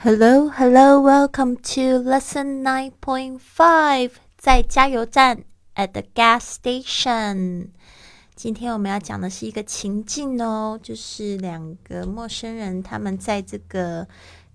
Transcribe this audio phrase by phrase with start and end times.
[0.00, 5.42] Hello, hello, welcome to lesson nine point five，在加油站
[5.74, 7.70] at the gas station。
[8.36, 14.06] 今天我们要讲的是一个情境哦，就是两个陌生人，他们在这个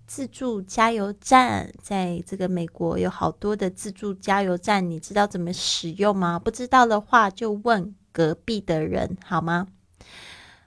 [0.08, 6.40] 自助加油站，在这个美国有好多的自助加油站，你知道怎么使用吗？
[6.40, 9.68] 不知道的话就问隔壁的人好吗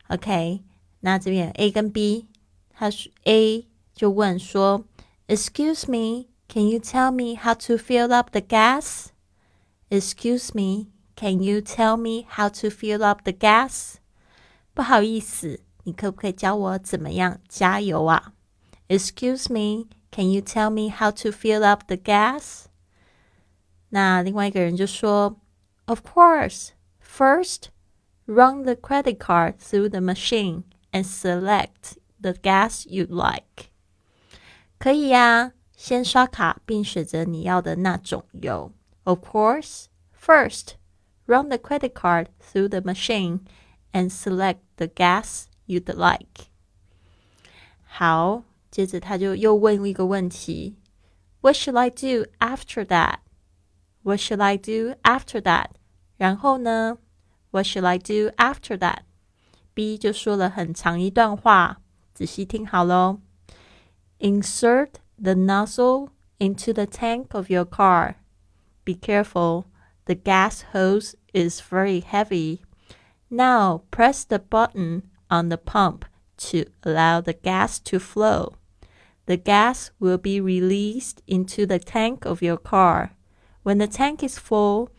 [0.08, 0.60] ？OK，
[1.00, 2.26] 那这边 A 跟 B，
[2.74, 3.66] 他是 A。
[3.95, 9.07] 就问说：“Excuse me, can you tell me how to fill up the gas?
[9.89, 13.95] Excuse me, can you tell me how to fill up the gas?
[14.73, 18.33] 不好意思，你可不可以教我怎么样加油啊？
[18.87, 22.65] Excuse me, can you tell me how to fill up the gas?
[23.89, 25.37] 那另外一个人就说：“
[25.85, 26.69] Of course.
[27.01, 27.65] First,
[28.25, 33.69] run the credit card through the machine and select the gas you'd like.”
[34.77, 38.71] 可以呀，先刷卡并选择你要的那种油。
[39.03, 39.85] Of course,
[40.17, 40.73] first,
[41.25, 43.41] run the credit card through the machine
[43.91, 46.47] and select the gas you'd like.
[47.83, 50.77] 好，接着他就又问一个问题：
[51.41, 53.19] What should I do after that?
[54.03, 55.67] What should I do after that?
[56.17, 56.97] 然后呢？
[57.51, 58.99] What should I do after that?
[59.73, 61.81] B 就说了很长一段话，
[62.13, 63.19] 仔细听好喽。
[64.19, 68.17] Insert the nozzle into the tank of your car.
[68.85, 69.67] Be careful,
[70.05, 72.61] the gas hose is very heavy.
[73.29, 76.05] Now press the button on the pump
[76.37, 78.55] to allow the gas to flow.
[79.27, 83.13] The gas will be released into the tank of your car.
[83.63, 84.89] When the tank is full,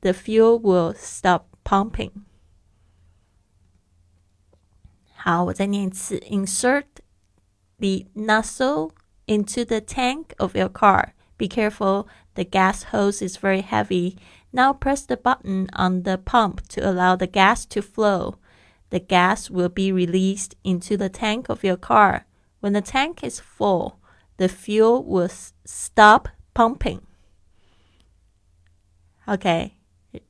[0.00, 2.24] the fuel will stop pumping.
[5.14, 6.86] 好，我再念一次：Insert
[7.80, 8.92] the nozzle
[9.26, 11.14] into the tank of your car.
[11.38, 14.16] Be careful, the gas hose is very heavy.
[14.52, 18.36] Now press the button on the pump to allow the gas to flow.
[18.90, 22.24] The gas will be released into the tank of your car.
[22.60, 23.98] When the tank is full,
[24.38, 25.28] the fuel will
[25.64, 27.00] stop pumping.
[29.26, 29.72] OK，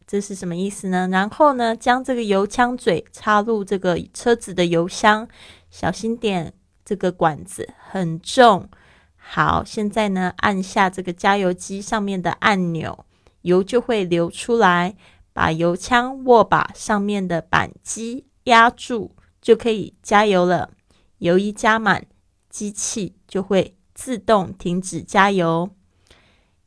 [0.06, 1.06] 这是什么意思呢？
[1.12, 5.28] 然后呢，将这个油枪嘴插入这个车子的油箱，
[5.70, 6.54] 小心点，
[6.91, 8.69] 这个管子很重。
[9.15, 13.05] 好，现在呢，按下这个加油机上面的按钮，
[13.43, 14.97] 油就会流出来。
[15.31, 20.71] 把油枪握把上面的扳机压住，就可以加油了。
[21.19, 22.05] 油一加满，
[22.49, 25.69] 机器就会自动停止加油。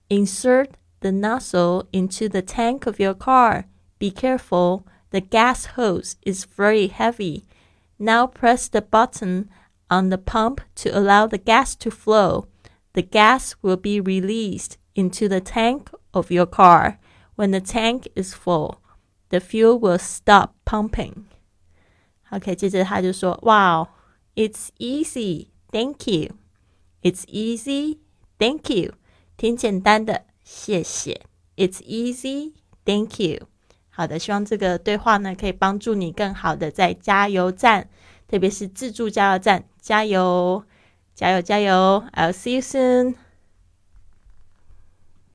[0.08, 0.70] Insert
[1.00, 3.64] the nozzle into the tank of your car.
[3.98, 7.42] Be careful, the gas hose is very heavy.
[7.98, 9.48] Now press the button
[9.89, 12.47] on the pump to allow the gas to flow.
[12.93, 16.99] The gas will be released into the tank of your car.
[17.35, 18.81] When the tank is full,
[19.29, 21.25] the fuel will stop pumping.
[22.31, 23.89] OK，接着他就说：“Wow,
[24.35, 26.35] it's easy, thank you.
[27.01, 27.99] It's easy,
[28.37, 28.93] thank you.
[29.37, 31.21] 挺简单的，谢谢。
[31.55, 32.53] It's easy,
[32.85, 33.47] thank you.
[33.89, 37.89] 好的，希望这个对话呢可以帮助你更好的在加油站，
[38.34, 40.64] 特别是自助加油站加油，
[41.14, 43.14] 加油，加油！I'll see you soon.